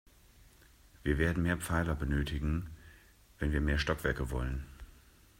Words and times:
Wir 1.03 1.19
werden 1.19 1.43
mehr 1.43 1.57
Pfeiler 1.57 1.93
benötigen, 1.93 2.71
wenn 3.37 3.51
wir 3.51 3.61
mehr 3.61 3.77
Stockwerke 3.77 4.31
wollen. 4.31 4.65